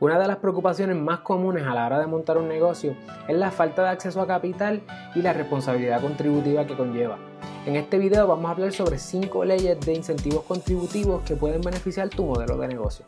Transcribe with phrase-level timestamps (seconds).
[0.00, 2.96] Una de las preocupaciones más comunes a la hora de montar un negocio
[3.28, 4.80] es la falta de acceso a capital
[5.14, 7.18] y la responsabilidad contributiva que conlleva.
[7.66, 12.08] En este video vamos a hablar sobre 5 leyes de incentivos contributivos que pueden beneficiar
[12.08, 13.04] tu modelo de negocio.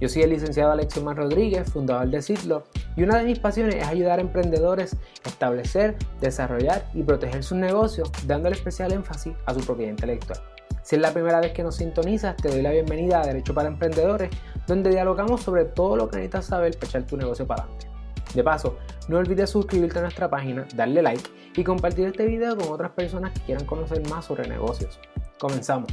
[0.00, 2.62] Yo soy el licenciado Alexio Mar Rodríguez, fundador de Citlo,
[2.96, 4.94] y una de mis pasiones es ayudar a emprendedores
[5.24, 10.38] a establecer, desarrollar y proteger sus negocios, dándole especial énfasis a su propiedad intelectual.
[10.82, 13.68] Si es la primera vez que nos sintonizas, te doy la bienvenida a Derecho para
[13.68, 14.30] Emprendedores,
[14.70, 17.88] donde dialogamos sobre todo lo que necesitas saber para echar tu negocio para adelante.
[18.34, 18.76] De paso,
[19.08, 23.32] no olvides suscribirte a nuestra página, darle like y compartir este video con otras personas
[23.32, 25.00] que quieran conocer más sobre negocios.
[25.40, 25.90] Comenzamos.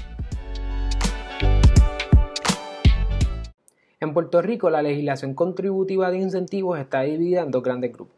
[3.99, 8.15] En Puerto Rico, la legislación contributiva de incentivos está dividida en dos grandes grupos.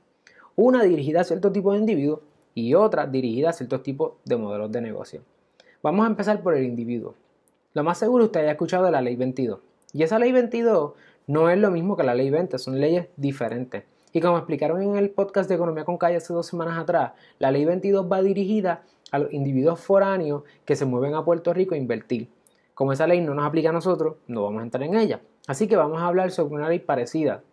[0.58, 2.20] Una dirigida a cierto tipo de individuos
[2.54, 5.22] y otra dirigida a ciertos tipos de modelos de negocio.
[5.82, 7.16] Vamos a empezar por el individuo.
[7.74, 9.69] Lo más seguro usted haya escuchado de la ley 22.
[9.94, 10.94] Y esa ley 22
[11.28, 13.84] no es lo mismo que la ley 20, son leyes diferentes.
[14.12, 17.52] Y como explicaron en el podcast de Economía con Calle hace dos semanas atrás, la
[17.52, 21.78] ley 22 va dirigida a los individuos foráneos que se mueven a Puerto Rico a
[21.78, 22.30] invertir.
[22.74, 25.22] Como esa ley no nos aplica a nosotros, no vamos a entrar en ella.
[25.48, 27.44] Así que vamos a hablar sobre una ley parecida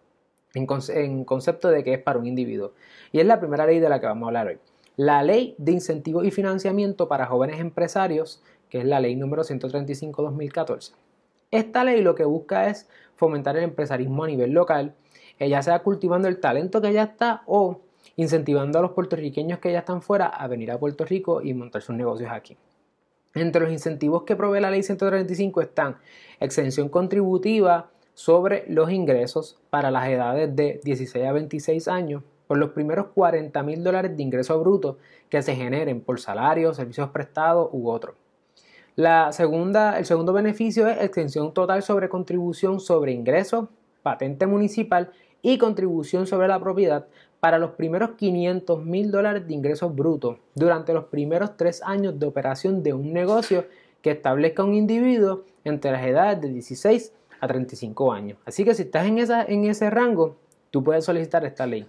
[0.55, 2.73] en, en concepto de que es para un individuo.
[3.13, 4.59] Y es la primera ley de la que vamos a hablar hoy
[4.97, 10.93] la Ley de Incentivos y Financiamiento para Jóvenes Empresarios, que es la ley número 135-2014.
[11.51, 14.95] Esta ley lo que busca es fomentar el empresarismo a nivel local,
[15.39, 17.81] ya sea cultivando el talento que ya está o
[18.17, 21.83] incentivando a los puertorriqueños que ya están fuera a venir a Puerto Rico y montar
[21.83, 22.57] sus negocios aquí.
[23.35, 25.97] Entre los incentivos que provee la ley 135 están
[26.41, 32.71] exención contributiva sobre los ingresos para las edades de 16 a 26 años, por los
[32.71, 37.91] primeros 40 mil dólares de ingreso bruto que se generen por salarios, servicios prestados u
[37.91, 38.15] otros.
[38.97, 43.69] La segunda, el segundo beneficio es extensión total sobre contribución sobre ingresos,
[44.03, 47.07] patente municipal y contribución sobre la propiedad
[47.39, 52.25] para los primeros 500 mil dólares de ingresos brutos durante los primeros tres años de
[52.25, 53.67] operación de un negocio
[54.01, 58.39] que establezca un individuo entre las edades de 16 a 35 años.
[58.47, 60.37] Así que si estás en, esa, en ese rango,
[60.71, 61.87] tú puedes solicitar esta ley.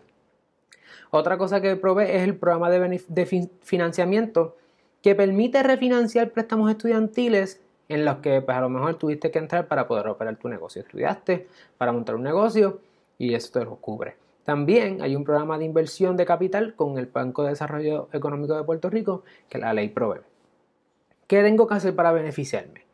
[1.10, 4.58] Otra cosa que provee es el programa de, financiamiento
[5.02, 9.68] que permite refinanciar préstamos estudiantiles en los que pues, a lo mejor tuviste que entrar
[9.68, 10.82] para poder operar tu negocio.
[10.82, 11.48] Estudiaste
[11.78, 12.80] para montar un negocio
[13.18, 14.16] y eso te lo cubre.
[14.44, 18.64] También hay un programa de inversión de capital con el Banco de Desarrollo Económico de
[18.64, 20.22] Puerto Rico que la ley provee.
[21.28, 22.86] ¿Qué tengo que hacer para beneficiarme?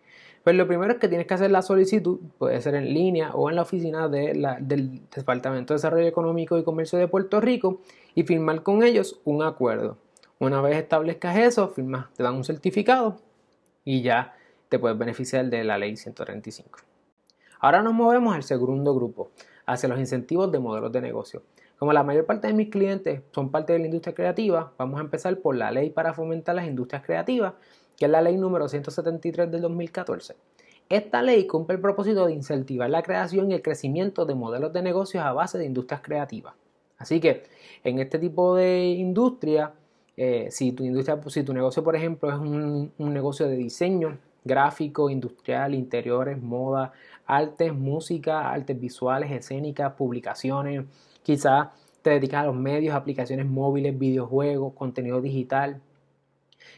[0.44, 3.50] Pues lo primero es que tienes que hacer la solicitud, puede ser en línea o
[3.50, 7.81] en la oficina del Departamento de Desarrollo Económico y Comercio de Puerto Rico
[8.14, 9.97] y firmar con ellos un acuerdo.
[10.43, 13.15] Una vez establezcas eso, firmas, te dan un certificado
[13.85, 14.35] y ya
[14.67, 16.79] te puedes beneficiar de la ley 135.
[17.61, 19.31] Ahora nos movemos al segundo grupo,
[19.65, 21.43] hacia los incentivos de modelos de negocio.
[21.79, 25.03] Como la mayor parte de mis clientes son parte de la industria creativa, vamos a
[25.03, 27.53] empezar por la ley para fomentar las industrias creativas
[27.97, 30.35] que es la ley número 173 del 2014.
[30.89, 34.81] Esta ley cumple el propósito de incentivar la creación y el crecimiento de modelos de
[34.81, 36.53] negocios a base de industrias creativas.
[36.97, 37.43] Así que
[37.85, 39.71] en este tipo de industria,
[40.18, 45.09] eh, si, tu industria si tu negocio, por ejemplo, es un, negocio de diseño, gráfico,
[45.09, 46.91] industrial, interiores, moda,
[47.25, 50.85] artes, música, artes visuales, escénicas, publicaciones,
[51.23, 51.69] quizás
[52.02, 55.81] te dedicas a los medios, aplicaciones móviles, videojuegos, contenido digital,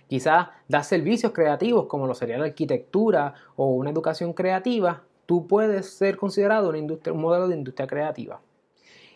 [0.08, 5.90] Quizás das servicios creativos como lo sería la arquitectura o una educación creativa, tú puedes
[5.90, 8.42] ser considerado una industria, un modelo de industria creativa.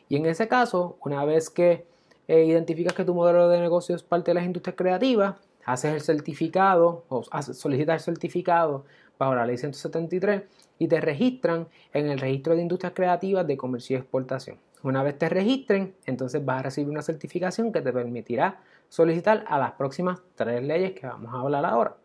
[0.07, 1.85] Y en ese caso, una vez que
[2.29, 5.35] eh, identificas que tu modelo de negocio es parte de las industrias creativas,
[5.65, 8.85] haces el certificado o solicitas el certificado
[9.17, 10.43] bajo la ley 173
[10.77, 14.57] y te registran en el registro de industrias creativas de comercio y exportación.
[14.83, 19.57] Una vez te registren, entonces vas a recibir una certificación que te permitirá solicitar a
[19.57, 21.97] las próximas tres leyes que vamos a hablar ahora.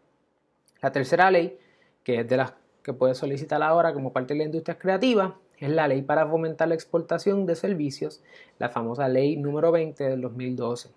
[0.80, 1.58] La tercera ley,
[2.02, 5.70] que es de las que puedes solicitar ahora como parte de la industria creativa, es
[5.70, 8.22] la ley para fomentar la exportación de servicios,
[8.58, 10.90] la famosa ley número 20 del 2012.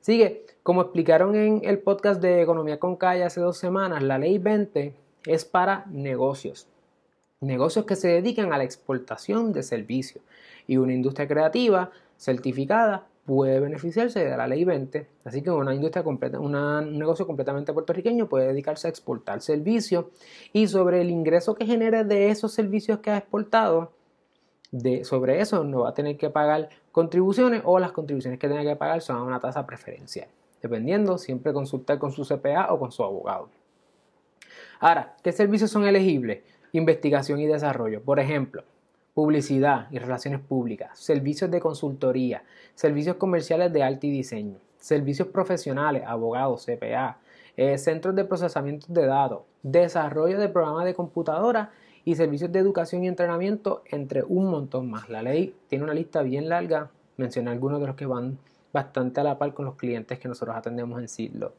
[0.00, 4.38] Sigue, como explicaron en el podcast de Economía con Calle hace dos semanas, la ley
[4.38, 4.94] 20
[5.26, 6.68] es para negocios.
[7.40, 10.24] Negocios que se dedican a la exportación de servicios
[10.66, 16.04] y una industria creativa certificada puede beneficiarse de la ley 20, así que una industria
[16.04, 16.52] completa, un
[16.96, 20.06] negocio completamente puertorriqueño puede dedicarse a exportar servicios
[20.52, 23.92] y sobre el ingreso que genere de esos servicios que ha exportado,
[24.70, 28.62] de, sobre eso no va a tener que pagar contribuciones o las contribuciones que tenga
[28.62, 30.28] que pagar son a una tasa preferencial,
[30.62, 33.48] dependiendo, siempre consultar con su CPA o con su abogado.
[34.78, 36.44] Ahora, ¿qué servicios son elegibles?
[36.72, 38.02] Investigación y desarrollo.
[38.02, 38.62] Por ejemplo,
[39.16, 42.42] publicidad y relaciones públicas, servicios de consultoría,
[42.74, 47.16] servicios comerciales de arte y diseño, servicios profesionales, abogados, CPA,
[47.56, 51.70] eh, centros de procesamiento de datos, desarrollo de programas de computadora
[52.04, 55.08] y servicios de educación y entrenamiento, entre un montón más.
[55.08, 58.36] La ley tiene una lista bien larga, mencioné algunos de los que van
[58.70, 61.54] bastante a la par con los clientes que nosotros atendemos en siglo.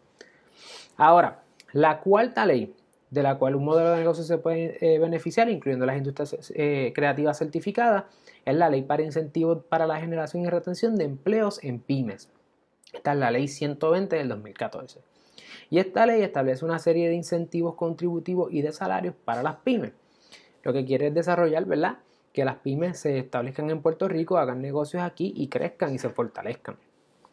[0.96, 1.40] Ahora,
[1.72, 2.72] la cuarta ley
[3.10, 6.92] de la cual un modelo de negocio se puede eh, beneficiar, incluyendo las industrias eh,
[6.94, 8.06] creativas certificadas,
[8.46, 12.30] es la ley para incentivos para la generación y retención de empleos en pymes.
[12.94, 15.02] Esta es la ley 120 del 2014.
[15.70, 19.92] Y esta ley establece una serie de incentivos contributivos y de salarios para las pymes.
[20.64, 21.98] Lo que quiere es desarrollar, ¿verdad?
[22.34, 26.10] Que las pymes se establezcan en Puerto Rico, hagan negocios aquí y crezcan y se
[26.10, 26.78] fortalezcan.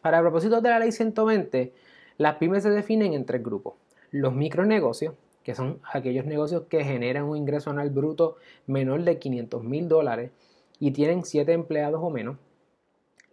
[0.01, 1.73] Para el propósito de la ley 120,
[2.17, 3.75] las pymes se definen en tres grupos.
[4.11, 5.15] Los micronegocios,
[5.45, 10.31] que son aquellos negocios que generan un ingreso anual bruto menor de 500 mil dólares
[10.79, 12.37] y tienen 7 empleados o menos.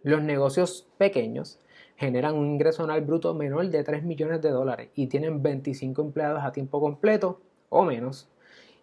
[0.03, 1.59] Los negocios pequeños
[1.95, 6.43] generan un ingreso anual bruto menor de 3 millones de dólares y tienen 25 empleados
[6.43, 8.29] a tiempo completo o menos.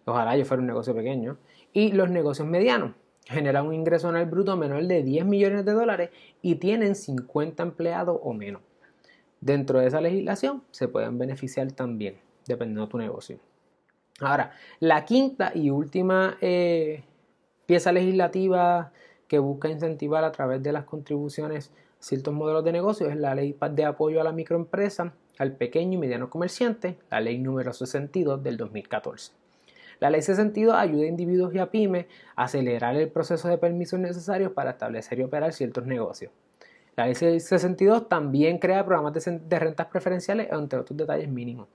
[0.03, 1.37] Ojalá yo fuera un negocio pequeño.
[1.71, 2.95] Y los negocios medianos
[3.27, 6.09] generan un ingreso anual bruto menor de 10 millones de dólares
[6.41, 8.61] y tienen 50 empleados o menos.
[9.39, 13.39] Dentro de esa legislación se pueden beneficiar también, dependiendo de tu negocio.
[14.19, 17.03] Ahora, la quinta y última eh,
[17.65, 18.91] pieza legislativa
[19.27, 23.55] que busca incentivar a través de las contribuciones ciertos modelos de negocio es la ley
[23.71, 28.57] de apoyo a la microempresa, al pequeño y mediano comerciante, la ley número 62 del
[28.57, 29.31] 2014.
[29.99, 33.99] La ley 62 ayuda a individuos y a pymes a acelerar el proceso de permisos
[33.99, 36.31] necesarios para establecer y operar ciertos negocios.
[36.95, 41.67] La ley 62 también crea programas de, rentas preferenciales, entre otros detalles mínimos.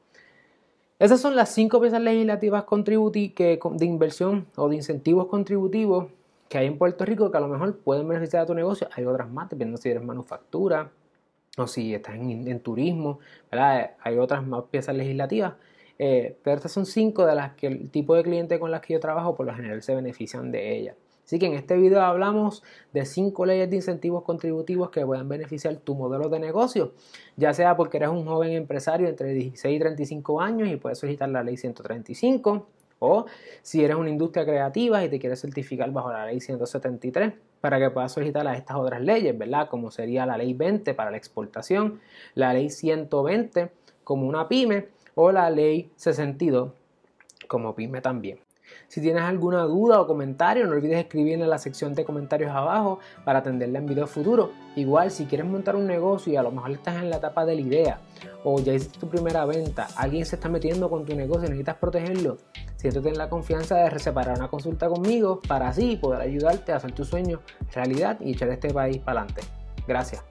[0.98, 6.06] Esas son las cinco piezas legislativas de inversión o de incentivos contributivos
[6.48, 8.88] que hay en Puerto Rico que a lo mejor pueden beneficiar a tu negocio.
[8.94, 10.90] Hay otras más, dependiendo si eres manufactura
[11.58, 13.18] o si estás en, turismo,
[13.50, 15.54] Hay otras más piezas legislativas.
[15.98, 18.94] Eh, pero estas son cinco de las que el tipo de cliente con las que
[18.94, 20.96] yo trabajo por lo general se benefician de ellas.
[21.26, 22.62] Así que en este video hablamos
[22.92, 26.92] de cinco leyes de incentivos contributivos que pueden beneficiar tu modelo de negocio,
[27.36, 31.28] ya sea porque eres un joven empresario entre 16 y 35 años y puedes solicitar
[31.28, 32.68] la ley 135,
[33.00, 33.26] o
[33.60, 37.90] si eres una industria creativa y te quieres certificar bajo la ley 173 para que
[37.90, 39.68] puedas solicitar a estas otras leyes, ¿verdad?
[39.68, 42.00] Como sería la ley 20 para la exportación,
[42.36, 43.72] la ley 120
[44.04, 44.86] como una pyme
[45.16, 46.70] o la ley 62
[47.48, 48.45] como pyme también.
[48.88, 52.98] Si tienes alguna duda o comentario, no olvides escribir en la sección de comentarios abajo
[53.24, 54.50] para atenderla en videos futuros.
[54.76, 57.54] Igual, si quieres montar un negocio y a lo mejor estás en la etapa de
[57.54, 58.00] la idea
[58.44, 61.76] o ya hiciste tu primera venta, alguien se está metiendo con tu negocio y necesitas
[61.76, 62.36] protegerlo,
[62.76, 66.92] siéntete en la confianza de separar una consulta conmigo para así poder ayudarte a hacer
[66.92, 67.40] tu sueño
[67.74, 69.42] realidad y echar este país para adelante.
[69.86, 70.22] Gracias.